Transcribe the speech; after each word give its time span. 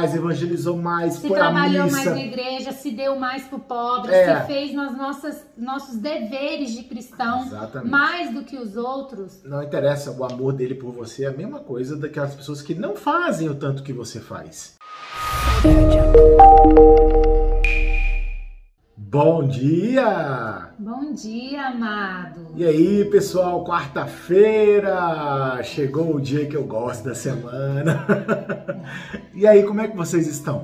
mais, 0.00 0.14
evangelizou 0.14 0.76
mais, 0.76 1.14
se 1.14 1.26
foi 1.26 1.36
trabalhou 1.36 1.90
mais 1.90 2.04
na 2.04 2.20
igreja, 2.20 2.70
se 2.70 2.92
deu 2.92 3.18
mais 3.18 3.42
pro 3.42 3.58
pobre, 3.58 4.12
É. 4.14 4.42
se 4.42 4.46
fez 4.46 4.72
nossas 4.72 5.44
nossos 5.56 5.96
deveres 5.96 6.70
de 6.70 6.84
cristão 6.84 7.42
Exatamente. 7.46 7.90
mais 7.90 8.32
do 8.32 8.44
que 8.44 8.56
os 8.56 8.76
outros. 8.76 9.42
Não 9.42 9.60
interessa 9.60 10.12
o 10.12 10.24
amor 10.24 10.52
dele 10.52 10.76
por 10.76 10.92
você, 10.92 11.24
é 11.24 11.28
a 11.28 11.32
mesma 11.32 11.58
coisa 11.58 11.96
daquelas 11.96 12.32
pessoas 12.32 12.62
que 12.62 12.76
não 12.76 12.94
fazem 12.94 13.48
o 13.48 13.56
tanto 13.56 13.82
que 13.82 13.92
você 13.92 14.20
faz. 14.20 14.76
Bom 19.10 19.48
dia! 19.48 20.68
Bom 20.78 21.14
dia, 21.14 21.68
amado. 21.68 22.48
E 22.54 22.62
aí, 22.62 23.06
pessoal, 23.06 23.64
quarta-feira! 23.64 25.62
Chegou 25.62 26.16
o 26.16 26.20
dia 26.20 26.44
que 26.44 26.54
eu 26.54 26.64
gosto 26.64 27.04
da 27.04 27.14
semana. 27.14 28.04
e 29.32 29.46
aí, 29.46 29.62
como 29.62 29.80
é 29.80 29.88
que 29.88 29.96
vocês 29.96 30.26
estão? 30.26 30.62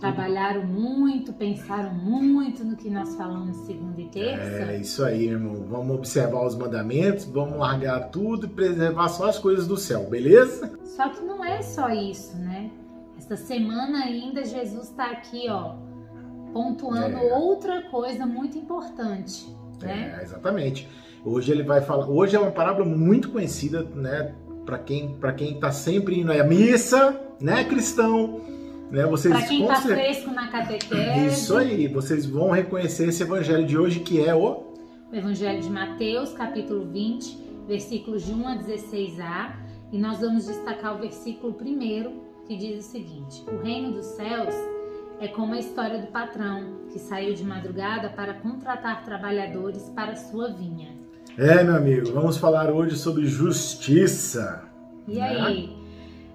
Trabalharam 0.00 0.66
muito, 0.66 1.32
pensaram 1.32 1.94
muito 1.94 2.64
no 2.64 2.74
que 2.74 2.90
nós 2.90 3.14
falamos 3.14 3.56
segunda 3.58 4.00
e 4.00 4.08
terça. 4.08 4.72
É 4.72 4.76
isso 4.76 5.04
aí, 5.04 5.28
irmão. 5.28 5.64
Vamos 5.68 5.94
observar 5.94 6.44
os 6.44 6.56
mandamentos, 6.56 7.24
vamos 7.26 7.56
largar 7.56 8.10
tudo 8.10 8.46
e 8.46 8.48
preservar 8.48 9.08
só 9.10 9.28
as 9.28 9.38
coisas 9.38 9.68
do 9.68 9.76
céu, 9.76 10.10
beleza? 10.10 10.76
Só 10.96 11.08
que 11.08 11.22
não 11.22 11.44
é 11.44 11.62
só 11.62 11.88
isso, 11.90 12.36
né? 12.36 12.68
Esta 13.16 13.36
semana 13.36 14.02
ainda 14.02 14.44
Jesus 14.44 14.88
está 14.88 15.12
aqui, 15.12 15.46
ó, 15.48 15.76
pontuando 16.52 17.16
É. 17.16 17.34
outra 17.36 17.82
coisa 17.82 18.26
muito 18.26 18.58
importante, 18.58 19.46
né? 19.82 20.16
É, 20.18 20.22
exatamente. 20.22 20.88
Hoje 21.24 21.52
ele 21.52 21.62
vai 21.62 21.80
falar. 21.80 22.08
Hoje 22.08 22.36
é 22.36 22.38
uma 22.40 22.50
parábola 22.50 22.84
muito 22.86 23.30
conhecida, 23.30 23.82
né? 23.94 24.34
Para 24.64 24.78
quem 24.78 25.14
para 25.16 25.32
quem 25.32 25.58
tá 25.58 25.70
sempre 25.72 26.20
indo 26.20 26.32
à 26.32 26.44
missa, 26.44 27.18
né, 27.40 27.64
cristão, 27.64 28.40
né? 28.90 29.04
Vocês 29.06 29.34
Para 29.34 29.46
quem 29.46 29.66
tá 29.66 29.76
cer- 29.76 29.94
fresco 29.96 30.30
na 30.30 30.48
catequese, 30.48 31.26
Isso 31.26 31.56
aí, 31.56 31.88
vocês 31.88 32.26
vão 32.26 32.50
reconhecer 32.50 33.08
esse 33.08 33.22
evangelho 33.22 33.66
de 33.66 33.76
hoje 33.78 34.00
que 34.00 34.24
é 34.24 34.34
o 34.34 34.68
o 35.12 35.16
Evangelho 35.16 35.60
de 35.60 35.68
Mateus, 35.68 36.32
capítulo 36.34 36.84
20, 36.86 37.36
versículos 37.66 38.24
de 38.24 38.32
1 38.32 38.46
a 38.46 38.56
16a, 38.58 39.56
e 39.90 39.98
nós 39.98 40.20
vamos 40.20 40.46
destacar 40.46 40.94
o 40.94 41.00
versículo 41.00 41.52
primeiro, 41.54 42.12
que 42.46 42.56
diz 42.56 42.86
o 42.86 42.88
seguinte: 42.88 43.42
O 43.50 43.56
reino 43.60 43.90
dos 43.92 44.06
céus 44.06 44.54
é 45.20 45.28
como 45.28 45.54
a 45.54 45.58
história 45.58 45.98
do 46.00 46.06
patrão 46.08 46.78
que 46.92 46.98
saiu 46.98 47.34
de 47.34 47.44
madrugada 47.44 48.08
para 48.08 48.34
contratar 48.34 49.04
trabalhadores 49.04 49.82
para 49.94 50.16
sua 50.16 50.48
vinha. 50.52 50.88
É, 51.38 51.62
meu 51.62 51.76
amigo, 51.76 52.12
vamos 52.12 52.36
falar 52.38 52.70
hoje 52.70 52.96
sobre 52.96 53.26
justiça. 53.26 54.64
E 55.06 55.14
Né? 55.16 55.22
aí, 55.40 55.76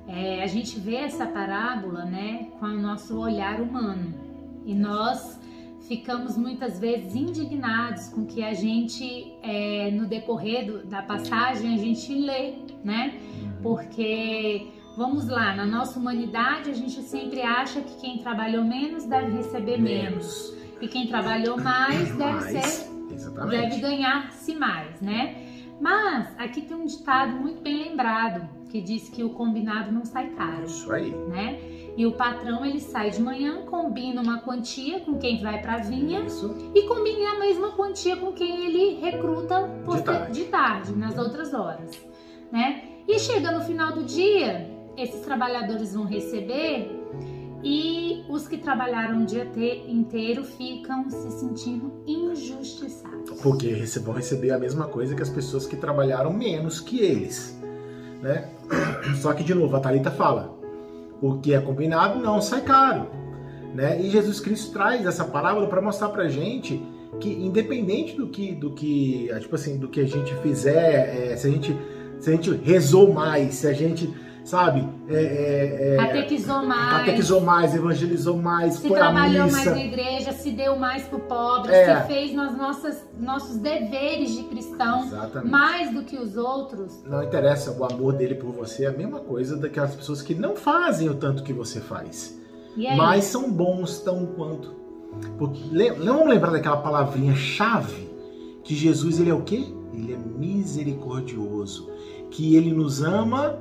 é, 0.08 0.44
a 0.44 0.48
gente 0.48 0.80
vê 0.80 0.96
essa 0.96 1.26
parábola, 1.26 2.06
né, 2.06 2.48
com 2.60 2.66
o 2.68 2.80
nosso 2.82 3.18
olhar 3.20 3.60
humano. 3.60 4.14
E 4.66 4.74
nós 4.74 5.40
ficamos 5.88 6.36
muitas 6.38 6.80
vezes 6.80 7.16
indignados 7.16 8.08
com 8.10 8.26
que 8.26 8.44
a 8.44 8.54
gente, 8.54 9.34
é, 9.44 9.92
no 9.92 10.08
decorrer 10.08 10.66
do- 10.66 10.86
da 10.86 11.02
passagem, 11.02 11.74
a 11.76 11.78
gente 11.78 12.14
lê, 12.14 12.54
né? 12.84 13.14
Porque, 13.62 14.68
vamos 14.96 15.28
lá, 15.28 15.56
na 15.56 15.66
nossa 15.66 16.00
humanidade, 16.00 16.70
a 16.70 16.74
gente 16.74 17.02
sempre 17.04 17.42
acha 17.42 17.82
que 17.82 17.96
quem 17.98 18.18
trabalhou 18.20 18.64
menos 18.64 19.06
deve 19.06 19.32
receber 19.38 19.78
menos. 19.78 20.54
E 20.82 20.88
quem 20.88 21.08
trabalhou 21.08 21.58
mais 21.60 22.16
deve 22.16 22.42
ser 22.42 22.54
Mais, 22.54 22.92
deve 23.10 23.14
exatamente. 23.16 23.80
ganhar-se 23.80 24.56
mais, 24.56 25.00
né? 25.02 25.36
Mas 25.80 26.28
aqui 26.38 26.62
tem 26.62 26.76
um 26.76 26.86
ditado 26.86 27.34
muito 27.34 27.62
bem 27.62 27.90
lembrado 27.90 28.48
que 28.70 28.82
diz 28.82 29.10
que 29.10 29.24
o 29.24 29.30
combinado 29.30 29.92
não 29.92 30.06
sai 30.06 30.30
caro, 30.32 30.66
Isso 30.66 30.92
aí. 30.92 31.12
né? 31.12 31.60
E 31.98 32.06
o 32.06 32.12
patrão 32.14 32.66
ele 32.66 32.80
sai 32.82 33.10
de 33.10 33.22
manhã, 33.22 33.62
combina 33.66 34.22
uma 34.22 34.40
quantia 34.40 35.00
com 35.00 35.18
quem 35.18 35.42
vai 35.42 35.62
para 35.62 35.76
a 35.76 35.78
vinha 35.78 36.22
Isso. 36.26 36.54
e 36.74 36.82
combina 36.84 37.32
a 37.32 37.40
mesma 37.40 37.72
quantia 37.72 38.18
com 38.18 38.34
quem 38.34 38.66
ele 38.66 39.00
recruta 39.00 39.62
poster- 39.86 40.04
tarde. 40.20 40.44
de 40.44 40.46
tarde, 40.50 40.92
nas 40.94 41.18
outras 41.18 41.54
horas, 41.54 41.92
né? 42.52 42.84
E 43.08 43.18
chega 43.20 43.52
no 43.52 43.62
final 43.64 43.94
do 43.94 44.04
dia, 44.04 44.70
esses 44.98 45.22
trabalhadores 45.22 45.94
vão 45.94 46.06
receber 46.06 46.90
e 47.64 48.24
os 48.30 48.48
que 48.48 48.58
trabalharam 48.58 49.24
o 49.24 49.26
dia 49.26 49.46
te- 49.46 49.84
inteiro 49.88 50.44
ficam 50.44 51.10
se 51.10 51.32
sentindo 51.32 51.92
injustiçados. 52.06 53.42
Porque 53.42 53.74
vão 54.04 54.14
receber 54.14 54.52
a 54.52 54.60
mesma 54.60 54.88
coisa 54.88 55.16
que 55.16 55.22
as 55.22 55.30
pessoas 55.30 55.66
que 55.66 55.76
trabalharam 55.76 56.32
menos 56.32 56.80
que 56.80 57.00
eles, 57.00 57.60
né? 58.22 58.50
Só 59.22 59.34
que 59.34 59.44
de 59.44 59.54
novo 59.54 59.76
a 59.76 59.80
Talita 59.80 60.12
fala, 60.12 60.56
o 61.22 61.40
que 61.40 61.54
é 61.54 61.60
combinado 61.60 62.20
não 62.20 62.42
sai 62.42 62.62
caro, 62.62 63.08
né? 63.74 64.00
E 64.00 64.10
Jesus 64.10 64.40
Cristo 64.40 64.72
traz 64.72 65.06
essa 65.06 65.26
parábola 65.26 65.68
para 65.68 65.82
mostrar 65.82 66.10
pra 66.10 66.28
gente 66.28 66.82
que 67.20 67.30
independente 67.30 68.16
do 68.16 68.28
que 68.28 68.54
do 68.54 68.72
que, 68.72 69.32
ah, 69.32 69.40
tipo 69.40 69.56
assim, 69.56 69.78
do 69.78 69.88
que 69.88 70.02
a 70.02 70.06
gente 70.06 70.36
fizer, 70.36 71.32
é, 71.32 71.36
se 71.36 71.48
a 71.48 71.50
gente 71.50 71.76
se 72.20 72.30
a 72.30 72.34
gente 72.34 72.52
rezou 72.52 73.14
mais, 73.14 73.56
se 73.56 73.68
a 73.68 73.74
gente, 73.74 74.12
sabe, 74.46 74.88
é, 75.10 75.16
é, 75.16 75.94
é, 75.96 75.98
Catequizou 75.98 76.64
mais. 76.64 76.98
catequizou 77.00 77.42
mais, 77.42 77.76
evangelizou 77.76 78.38
mais, 78.38 78.76
se 78.76 78.88
foi 78.88 78.98
à 78.98 79.06
trabalhou 79.06 79.52
mais 79.52 79.66
na 79.66 79.84
igreja, 79.84 80.32
se 80.32 80.52
deu 80.52 80.78
mais 80.78 81.04
pro 81.04 81.20
pobre, 81.20 81.74
É. 81.74 82.02
se 82.02 82.08
fez 82.08 82.34
nas 82.34 82.56
nossas 82.56 83.04
nossos 83.20 83.58
deveres 83.58 84.36
de 84.36 84.44
cristão 84.44 85.04
Exatamente. 85.06 85.52
mais 85.52 85.92
do 85.94 86.04
que 86.04 86.16
os 86.16 86.38
outros. 86.38 87.04
Não 87.06 87.24
interessa 87.24 87.72
o 87.72 87.84
amor 87.84 88.14
dele 88.14 88.36
por 88.36 88.52
você, 88.52 88.86
é 88.86 88.88
a 88.88 88.92
mesma 88.92 89.20
coisa 89.20 89.58
daquelas 89.58 89.96
pessoas 89.96 90.22
que 90.22 90.36
não 90.36 90.56
fazem 90.56 91.10
o 91.10 91.16
tanto 91.16 91.42
que 91.44 91.52
você 91.52 91.82
faz, 91.82 92.40
aí, 92.78 92.96
mas 92.96 93.24
são 93.26 93.52
bons 93.52 94.00
tão 94.00 94.28
quanto. 94.28 94.76
Porque, 95.40 95.60
vamos 95.98 96.28
lembrar 96.30 96.52
daquela 96.52 96.78
palavrinha 96.78 97.36
chave 97.36 98.10
que 98.64 98.76
Jesus 98.76 99.20
ele 99.20 99.30
é 99.30 99.34
o 99.34 99.42
quê? 99.42 99.66
Ele 99.94 100.14
é 100.14 100.18
misericordioso, 100.18 101.90
que 102.30 102.56
ele 102.56 102.72
nos 102.72 103.02
ama. 103.02 103.60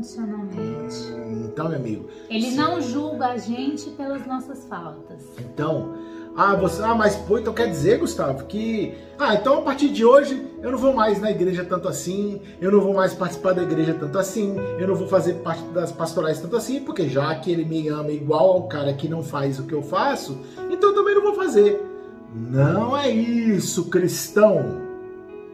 Incondicionalmente. 0.00 0.96
Então, 1.44 1.68
meu 1.68 1.78
amigo, 1.78 2.08
Ele 2.28 2.50
Sim. 2.50 2.56
não 2.56 2.80
julga 2.80 3.26
a 3.26 3.38
gente 3.38 3.90
pelas 3.90 4.26
nossas 4.26 4.64
faltas. 4.64 5.22
Então, 5.38 5.94
ah, 6.36 6.54
você, 6.54 6.82
ah, 6.82 6.94
mas 6.94 7.16
pô, 7.16 7.38
então 7.38 7.52
quer 7.52 7.68
dizer, 7.68 7.98
Gustavo, 7.98 8.44
que 8.46 8.94
ah, 9.18 9.34
então 9.34 9.58
a 9.58 9.62
partir 9.62 9.88
de 9.90 10.04
hoje 10.04 10.46
eu 10.62 10.70
não 10.70 10.78
vou 10.78 10.94
mais 10.94 11.20
na 11.20 11.30
igreja 11.30 11.64
tanto 11.64 11.88
assim, 11.88 12.40
eu 12.60 12.70
não 12.70 12.80
vou 12.80 12.94
mais 12.94 13.12
participar 13.12 13.52
da 13.52 13.62
igreja 13.62 13.94
tanto 13.94 14.18
assim, 14.18 14.56
eu 14.78 14.88
não 14.88 14.94
vou 14.94 15.08
fazer 15.08 15.34
parte 15.34 15.62
das 15.74 15.92
pastorais 15.92 16.40
tanto 16.40 16.56
assim, 16.56 16.80
porque 16.80 17.08
já 17.08 17.34
que 17.34 17.50
ele 17.50 17.64
me 17.64 17.88
ama 17.88 18.10
igual 18.10 18.52
ao 18.52 18.68
cara 18.68 18.94
que 18.94 19.08
não 19.08 19.22
faz 19.22 19.58
o 19.58 19.64
que 19.64 19.74
eu 19.74 19.82
faço, 19.82 20.38
então 20.70 20.90
eu 20.90 20.94
também 20.94 21.14
não 21.14 21.22
vou 21.22 21.34
fazer. 21.34 21.84
Não 22.32 22.96
é 22.96 23.10
isso, 23.10 23.86
cristão. 23.86 24.88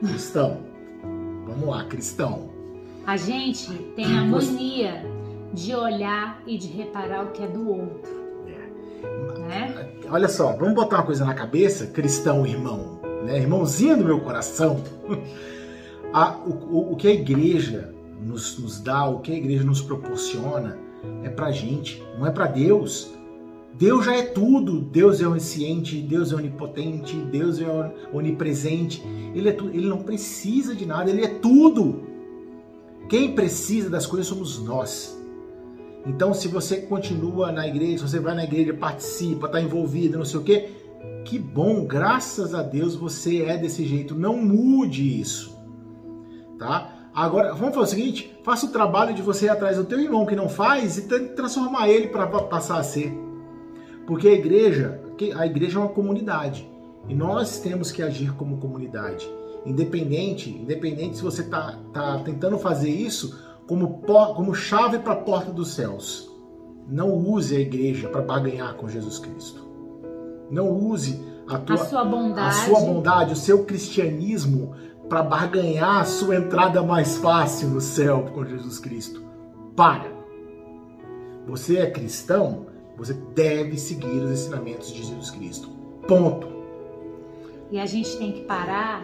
Cristão. 0.00 0.58
Vamos 1.46 1.68
lá, 1.68 1.84
cristão. 1.84 2.45
A 3.06 3.16
gente 3.16 3.72
tem 3.94 4.04
a 4.18 4.24
mania 4.24 5.04
de 5.52 5.74
olhar 5.74 6.42
e 6.46 6.58
de 6.58 6.66
reparar 6.66 7.24
o 7.24 7.30
que 7.30 7.42
é 7.42 7.46
do 7.46 7.68
outro, 7.70 8.10
né? 9.48 9.88
Olha 10.10 10.28
só, 10.28 10.52
vamos 10.56 10.74
botar 10.74 10.96
uma 10.96 11.04
coisa 11.06 11.24
na 11.24 11.34
cabeça, 11.34 11.86
cristão 11.86 12.44
irmão, 12.46 13.00
né? 13.24 13.38
irmãozinho 13.38 13.96
do 13.98 14.04
meu 14.04 14.20
coração. 14.20 14.82
A- 16.12 16.36
o, 16.46 16.92
o- 16.92 16.96
que 16.96 17.08
a 17.08 17.12
igreja 17.12 17.92
nos, 18.22 18.58
nos 18.58 18.80
dá, 18.80 19.06
o 19.06 19.20
que 19.20 19.32
a 19.32 19.36
igreja 19.36 19.64
nos 19.64 19.82
proporciona, 19.82 20.78
é 21.22 21.28
pra 21.28 21.50
gente, 21.50 22.02
não 22.18 22.26
é 22.26 22.30
pra 22.30 22.46
Deus. 22.46 23.12
Deus 23.74 24.06
já 24.06 24.16
é 24.16 24.22
tudo. 24.22 24.80
Deus 24.80 25.20
é 25.20 25.26
onisciente, 25.28 26.00
Deus 26.00 26.32
é 26.32 26.36
onipotente, 26.36 27.14
Deus 27.16 27.60
é 27.60 27.66
on- 27.66 27.90
onipresente. 28.14 29.02
Ele, 29.34 29.48
é 29.50 29.52
tu, 29.52 29.66
ele 29.66 29.86
não 29.86 29.98
precisa 29.98 30.74
de 30.74 30.86
nada, 30.86 31.10
ele 31.10 31.22
é 31.24 31.28
tudo. 31.28 32.02
Quem 33.08 33.34
precisa 33.34 33.88
das 33.88 34.06
coisas 34.06 34.26
somos 34.26 34.58
nós. 34.58 35.16
Então, 36.04 36.32
se 36.32 36.48
você 36.48 36.78
continua 36.78 37.50
na 37.50 37.66
igreja, 37.66 37.98
se 37.98 38.12
você 38.12 38.20
vai 38.20 38.34
na 38.34 38.44
igreja, 38.44 38.72
participa, 38.72 39.46
está 39.46 39.60
envolvido, 39.60 40.18
não 40.18 40.24
sei 40.24 40.40
o 40.40 40.42
quê, 40.42 40.70
que 41.24 41.38
bom, 41.38 41.84
graças 41.84 42.54
a 42.54 42.62
Deus 42.62 42.94
você 42.94 43.42
é 43.42 43.56
desse 43.56 43.84
jeito. 43.84 44.14
Não 44.14 44.36
mude 44.36 45.20
isso, 45.20 45.58
tá? 46.58 46.92
Agora, 47.12 47.54
vamos 47.54 47.74
fazer 47.74 47.86
o 47.86 47.98
seguinte: 47.98 48.38
faça 48.44 48.66
o 48.66 48.70
trabalho 48.70 49.14
de 49.14 49.22
você 49.22 49.46
ir 49.46 49.48
atrás 49.48 49.76
do 49.76 49.84
teu 49.84 49.98
irmão 49.98 50.26
que 50.26 50.36
não 50.36 50.48
faz 50.48 50.98
e 50.98 51.02
tente 51.02 51.34
transformar 51.34 51.88
ele 51.88 52.08
para 52.08 52.26
passar 52.26 52.78
a 52.78 52.82
ser. 52.82 53.12
Porque 54.06 54.28
a 54.28 54.32
igreja, 54.32 55.00
a 55.36 55.46
igreja 55.46 55.78
é 55.78 55.82
uma 55.82 55.88
comunidade 55.88 56.70
e 57.08 57.14
nós 57.14 57.58
temos 57.58 57.90
que 57.90 58.02
agir 58.02 58.32
como 58.34 58.58
comunidade, 58.58 59.28
independente, 59.66 60.50
independente 60.50 61.16
se 61.16 61.22
você 61.22 61.42
está 61.42 61.78
tá 61.92 62.18
tentando 62.24 62.58
fazer 62.58 62.90
isso 62.90 63.38
como, 63.66 64.00
como 64.34 64.54
chave 64.54 64.98
para 64.98 65.14
a 65.14 65.16
porta 65.16 65.52
dos 65.52 65.74
céus. 65.74 66.30
Não 66.88 67.12
use 67.12 67.56
a 67.56 67.60
igreja 67.60 68.08
para 68.08 68.22
barganhar 68.22 68.74
com 68.74 68.88
Jesus 68.88 69.18
Cristo. 69.18 69.66
Não 70.50 70.70
use 70.70 71.20
a, 71.48 71.58
tua, 71.58 71.74
A 71.74 71.78
sua 71.78 72.04
bondade. 72.04 72.48
a 72.48 72.52
sua 72.52 72.80
bondade, 72.80 73.32
o 73.32 73.36
seu 73.36 73.64
cristianismo 73.64 74.74
para 75.08 75.22
barganhar 75.22 76.00
a 76.00 76.04
sua 76.04 76.36
entrada 76.36 76.82
mais 76.82 77.16
fácil 77.16 77.68
no 77.68 77.80
céu 77.80 78.30
com 78.32 78.44
Jesus 78.44 78.78
Cristo. 78.78 79.22
Para. 79.74 80.14
Você 81.46 81.78
é 81.78 81.90
cristão, 81.90 82.66
você 82.96 83.12
deve 83.12 83.78
seguir 83.78 84.06
os 84.06 84.30
ensinamentos 84.30 84.92
de 84.92 85.04
Jesus 85.04 85.30
Cristo. 85.30 85.68
Ponto. 86.08 86.48
E 87.70 87.78
a 87.78 87.86
gente 87.86 88.16
tem 88.16 88.32
que 88.32 88.42
parar, 88.42 89.02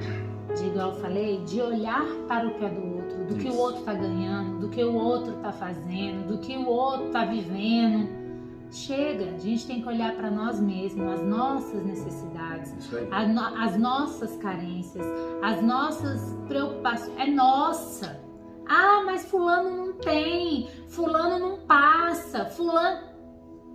de 0.57 0.67
igual 0.67 0.91
eu 0.91 0.97
falei, 0.97 1.39
de 1.45 1.61
olhar 1.61 2.05
para 2.29 2.47
o 2.47 2.55
que 2.55 2.65
é 2.65 2.69
do 2.69 2.97
outro, 2.97 3.25
do 3.25 3.37
Isso. 3.37 3.39
que 3.39 3.49
o 3.49 3.59
outro 3.59 3.81
está 3.81 3.95
ganhando, 3.95 4.59
do 4.61 4.69
que 4.69 4.85
o 4.85 4.95
outro 4.95 5.35
está 5.37 5.53
fazendo, 5.53 6.27
do 6.29 6.39
que 6.39 6.57
o 6.57 6.67
outro 6.67 7.07
está 7.07 7.25
vivendo. 7.25 8.23
Chega, 8.71 9.35
a 9.35 9.39
gente 9.39 9.67
tem 9.67 9.83
que 9.83 9.89
olhar 9.89 10.15
para 10.15 10.31
nós 10.31 10.59
mesmos, 10.59 11.07
as 11.13 11.23
nossas 11.23 11.85
necessidades, 11.85 12.73
as 13.11 13.77
nossas 13.79 14.37
carências, 14.37 15.05
as 15.43 15.63
nossas 15.63 16.35
preocupações. 16.49 17.13
É 17.19 17.27
nossa. 17.27 18.19
Ah, 18.67 19.03
mas 19.05 19.27
fulano 19.27 19.77
não 19.77 19.93
tem, 19.95 20.69
fulano 20.89 21.39
não 21.39 21.59
passa, 21.67 22.47
fulano. 22.47 23.13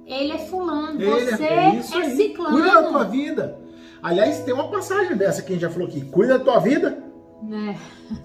Ele 0.07 0.31
é 0.31 0.37
fulano, 0.39 0.99
Ele 0.99 1.11
é- 1.11 1.25
você 1.25 1.43
é, 1.43 1.75
é 1.75 1.81
ciclano. 2.15 2.57
Cuida 2.57 2.81
da 2.81 2.83
tua 2.89 3.03
vida. 3.03 3.59
Aliás, 4.01 4.39
tem 4.43 4.53
uma 4.53 4.69
passagem 4.69 5.15
dessa 5.15 5.41
que 5.41 5.49
a 5.49 5.53
gente 5.53 5.61
já 5.61 5.69
falou 5.69 5.87
aqui. 5.87 6.01
Cuida 6.05 6.37
da 6.37 6.43
tua 6.43 6.59
vida. 6.59 7.03
É. 7.51 7.75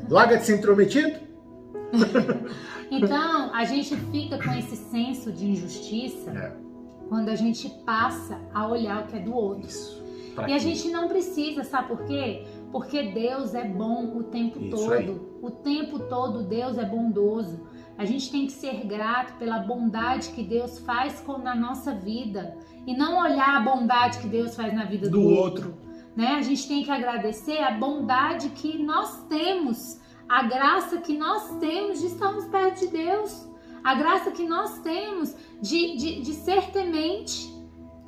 Larga 0.08 0.38
de 0.38 0.46
ser 0.46 0.56
intrometido. 0.56 1.18
então, 2.90 3.54
a 3.54 3.64
gente 3.64 3.96
fica 3.96 4.38
com 4.38 4.52
esse 4.52 4.76
senso 4.76 5.32
de 5.32 5.50
injustiça 5.50 6.30
é. 6.30 6.52
quando 7.08 7.28
a 7.28 7.34
gente 7.34 7.68
passa 7.84 8.40
a 8.54 8.66
olhar 8.66 9.02
o 9.02 9.06
que 9.06 9.16
é 9.16 9.20
do 9.20 9.34
outro. 9.34 9.66
Isso. 9.66 10.02
Pra 10.34 10.44
e 10.44 10.46
quê? 10.46 10.52
a 10.54 10.58
gente 10.58 10.88
não 10.90 11.08
precisa, 11.08 11.62
sabe 11.64 11.88
por 11.88 12.04
quê? 12.04 12.44
Porque 12.70 13.02
Deus 13.12 13.54
é 13.54 13.64
bom 13.64 14.16
o 14.16 14.24
tempo 14.24 14.58
Isso 14.58 14.76
todo. 14.76 14.92
Aí. 14.92 15.20
O 15.42 15.50
tempo 15.50 15.98
todo 16.00 16.42
Deus 16.44 16.78
é 16.78 16.84
bondoso. 16.84 17.60
A 17.98 18.04
gente 18.04 18.30
tem 18.30 18.46
que 18.46 18.52
ser 18.52 18.86
grato 18.86 19.34
pela 19.38 19.58
bondade 19.58 20.30
que 20.30 20.42
Deus 20.42 20.78
faz 20.80 21.20
com, 21.20 21.38
na 21.38 21.54
nossa 21.54 21.94
vida 21.94 22.56
e 22.86 22.96
não 22.96 23.18
olhar 23.18 23.56
a 23.56 23.60
bondade 23.60 24.18
que 24.18 24.26
Deus 24.26 24.56
faz 24.56 24.72
na 24.74 24.84
vida 24.84 25.08
do, 25.08 25.20
do 25.20 25.28
outro. 25.28 25.68
outro. 25.68 25.92
Né? 26.16 26.34
A 26.34 26.42
gente 26.42 26.66
tem 26.66 26.82
que 26.82 26.90
agradecer 26.90 27.58
a 27.58 27.70
bondade 27.70 28.50
que 28.50 28.82
nós 28.82 29.24
temos, 29.28 30.00
a 30.28 30.42
graça 30.42 30.98
que 30.98 31.16
nós 31.16 31.58
temos 31.58 32.00
de 32.00 32.06
estarmos 32.06 32.46
perto 32.46 32.80
de 32.80 32.88
Deus, 32.88 33.48
a 33.84 33.94
graça 33.94 34.30
que 34.30 34.46
nós 34.46 34.78
temos 34.80 35.34
de, 35.60 35.96
de, 35.96 36.22
de 36.22 36.32
ser 36.34 36.70
temente. 36.70 37.51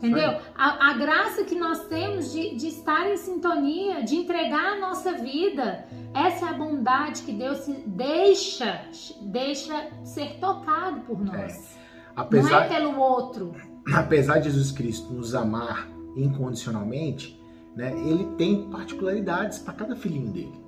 Entendeu? 0.05 0.39
A, 0.55 0.91
a, 0.91 0.93
graça 0.95 1.45
que 1.45 1.55
nós 1.55 1.87
temos 1.87 2.31
de, 2.31 2.56
de 2.56 2.69
estar 2.69 3.11
em 3.11 3.17
sintonia, 3.17 4.03
de 4.03 4.17
entregar 4.17 4.75
a 4.75 4.79
nossa 4.79 5.15
vida. 5.15 5.87
Essa 6.12 6.47
é 6.47 6.49
a 6.51 6.53
bondade 6.53 7.23
que 7.23 7.33
Deus 7.33 7.67
deixa, 7.87 8.83
deixa 9.23 9.89
ser 10.05 10.39
tocado 10.39 11.01
por 11.01 11.19
nós. 11.19 11.77
É. 11.79 11.85
Apesar, 12.17 12.51
Não 12.51 12.59
é 12.59 12.69
pelo 12.69 12.99
outro. 13.01 13.55
Apesar 13.93 14.39
de 14.39 14.51
Jesus 14.51 14.71
Cristo 14.71 15.12
nos 15.12 15.35
amar 15.35 15.89
incondicionalmente, 16.15 17.41
né, 17.75 17.93
ele 18.06 18.27
tem 18.37 18.69
particularidades 18.71 19.59
para 19.59 19.73
cada 19.73 19.97
filhinho 19.97 20.31
dele. 20.31 20.65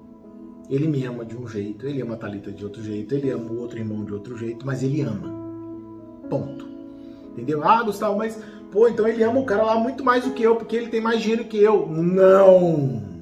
Ele 0.68 0.88
me 0.88 1.04
ama 1.04 1.24
de 1.24 1.36
um 1.36 1.46
jeito, 1.46 1.86
ele 1.86 2.02
ama 2.02 2.14
a 2.14 2.16
Thalita 2.16 2.50
de 2.50 2.64
outro 2.64 2.82
jeito, 2.82 3.14
ele 3.14 3.30
ama 3.30 3.50
o 3.50 3.60
outro 3.60 3.78
irmão 3.78 4.04
de 4.04 4.12
outro 4.12 4.36
jeito, 4.36 4.66
mas 4.66 4.82
ele 4.82 5.02
ama. 5.02 5.30
Ponto. 6.28 6.66
Entendeu? 7.32 7.62
Ah, 7.62 7.82
Gustavo, 7.82 8.16
mas 8.16 8.42
pô, 8.70 8.88
então 8.88 9.06
ele 9.06 9.22
ama 9.22 9.40
o 9.40 9.44
cara 9.44 9.62
lá 9.62 9.78
muito 9.78 10.04
mais 10.04 10.24
do 10.24 10.32
que 10.32 10.42
eu, 10.42 10.56
porque 10.56 10.76
ele 10.76 10.88
tem 10.88 11.00
mais 11.00 11.20
dinheiro 11.20 11.44
que 11.44 11.58
eu. 11.58 11.86
Não! 11.86 13.16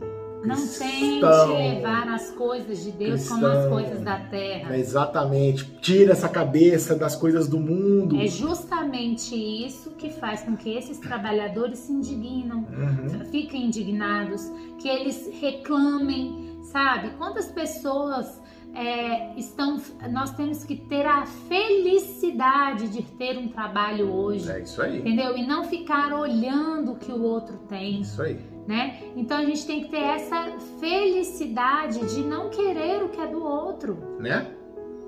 Não 0.45 0.57
tente 0.57 1.25
levar 1.25 2.07
as 2.09 2.31
coisas 2.31 2.85
de 2.85 2.91
Deus 2.91 3.15
cristão, 3.15 3.41
como 3.41 3.47
as 3.47 3.67
coisas 3.67 4.01
da 4.03 4.19
terra. 4.19 4.77
exatamente. 4.77 5.65
Tira 5.81 6.13
essa 6.13 6.29
cabeça 6.29 6.95
das 6.95 7.17
coisas 7.17 7.49
do 7.49 7.59
mundo. 7.59 8.21
É 8.21 8.27
justamente 8.27 9.35
isso 9.35 9.93
que 9.93 10.11
faz 10.11 10.43
com 10.43 10.55
que 10.55 10.77
esses 10.77 10.99
trabalhadores 10.99 11.79
se 11.79 11.93
indignam, 11.93 12.59
uhum. 12.59 13.25
fiquem 13.31 13.67
indignados, 13.67 14.53
que 14.79 14.87
eles 14.87 15.31
reclamem, 15.41 16.59
sabe? 16.63 17.11
Quantas 17.17 17.47
pessoas 17.47 18.39
é, 18.75 19.39
estão, 19.39 19.81
nós 20.11 20.33
temos 20.33 20.65
que 20.65 20.77
ter 20.77 21.07
a 21.07 21.25
felicidade 21.27 22.89
de 22.89 23.03
ter 23.03 23.39
um 23.39 23.49
trabalho 23.49 24.11
hoje. 24.13 24.51
É 24.51 24.61
isso 24.61 24.83
aí. 24.83 24.99
Entendeu? 24.99 25.37
E 25.37 25.47
não 25.47 25.65
ficar 25.65 26.13
olhando 26.13 26.93
o 26.93 26.97
que 26.97 27.13
o 27.13 27.23
outro 27.23 27.57
tem. 27.69 28.01
Isso 28.01 28.21
aí. 28.21 28.39
Né? 28.67 29.03
Então 29.15 29.39
a 29.39 29.45
gente 29.45 29.67
tem 29.67 29.83
que 29.83 29.91
ter 29.91 30.03
essa 30.03 30.59
felicidade 30.81 32.01
de 32.15 32.23
não 32.23 32.49
querer 32.49 33.03
o 33.03 33.09
que 33.11 33.21
é 33.21 33.27
do 33.27 33.43
outro. 33.43 33.97
Né? 34.19 34.51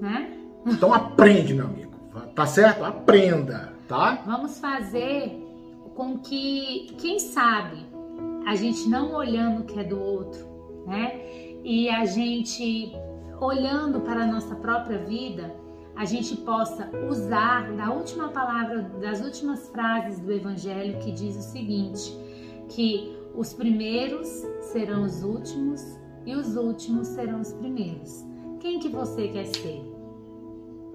Né? 0.01 0.39
Então 0.67 0.93
aprende, 0.93 1.55
meu 1.55 1.67
amigo. 1.67 1.93
Tá 2.35 2.47
certo? 2.47 2.85
Aprenda, 2.85 3.73
tá? 3.89 4.23
Vamos 4.27 4.59
fazer 4.59 5.43
com 5.95 6.19
que, 6.19 6.95
quem 6.99 7.19
sabe, 7.19 7.87
a 8.47 8.55
gente 8.55 8.89
não 8.89 9.15
olhando 9.15 9.63
o 9.63 9.65
que 9.65 9.79
é 9.79 9.85
do 9.85 9.99
outro, 9.99 10.47
né? 10.87 11.21
E 11.65 11.89
a 11.89 12.05
gente 12.05 12.95
olhando 13.41 14.01
para 14.01 14.23
a 14.23 14.27
nossa 14.27 14.55
própria 14.55 14.99
vida, 14.99 15.55
a 15.95 16.05
gente 16.05 16.37
possa 16.37 16.91
usar 17.09 17.73
da 17.73 17.91
última 17.91 18.29
palavra, 18.29 18.83
das 19.01 19.21
últimas 19.21 19.69
frases 19.71 20.21
do 20.21 20.33
Evangelho 20.33 20.99
que 20.99 21.11
diz 21.11 21.37
o 21.37 21.43
seguinte: 21.43 22.17
que 22.69 23.17
os 23.35 23.55
primeiros 23.55 24.29
serão 24.61 25.05
os 25.05 25.23
últimos 25.23 25.83
e 26.25 26.35
os 26.35 26.57
últimos 26.57 27.09
serão 27.09 27.41
os 27.41 27.53
primeiros. 27.53 28.25
Quem 28.61 28.79
que 28.79 28.89
você 28.89 29.29
quer 29.29 29.47
ser? 29.47 29.96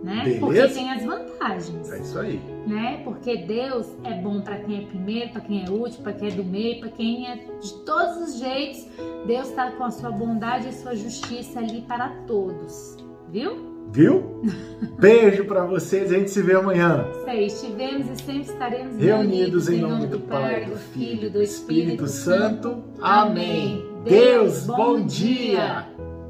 Né? 0.03 0.24
Beleza. 0.24 0.39
Porque 0.39 0.68
tem 0.69 0.92
as 0.92 1.03
vantagens. 1.03 1.92
É 1.92 2.00
isso 2.00 2.19
aí. 2.19 2.42
Né? 2.65 3.01
Porque 3.03 3.38
Deus 3.38 3.88
é 4.03 4.13
bom 4.13 4.42
para 4.42 4.57
quem 4.57 4.83
é 4.83 4.86
primeiro, 4.88 5.31
para 5.31 5.42
quem 5.42 5.65
é 5.65 5.69
último, 5.69 6.03
para 6.03 6.13
quem 6.13 6.30
é 6.30 6.31
do 6.31 6.44
meio, 6.44 6.80
para 6.80 6.89
quem 6.89 7.27
é 7.27 7.36
de 7.36 7.74
todos 7.86 8.18
os 8.18 8.39
jeitos. 8.39 8.88
Deus 9.27 9.50
está 9.50 9.71
com 9.71 9.83
a 9.83 9.92
sua 9.92 10.12
bondade 10.12 10.69
e 10.69 10.74
sua 10.74 10.95
justiça 10.95 11.59
ali 11.59 11.81
para 11.81 12.09
todos. 12.25 12.98
Viu? 13.30 13.71
Viu? 13.92 14.42
Beijo 15.00 15.45
para 15.45 15.65
vocês, 15.65 16.12
a 16.12 16.18
gente 16.18 16.31
se 16.31 16.42
vê 16.42 16.56
amanhã. 16.56 17.06
Sei, 17.25 17.45
estivemos 17.45 18.09
e 18.09 18.24
sempre 18.24 18.42
estaremos 18.42 18.95
reunidos, 18.95 19.68
reunidos 19.68 19.69
em 19.69 19.80
nome 19.80 20.07
do 20.07 20.19
Pai, 20.19 20.65
do 20.65 20.77
Filho 20.77 21.27
e 21.27 21.30
do 21.30 21.42
Espírito 21.42 22.07
Santo. 22.07 22.69
Santo. 22.69 22.83
Amém. 23.01 23.83
Deus, 24.03 24.65
bom 24.65 25.06
dia. 25.06 25.91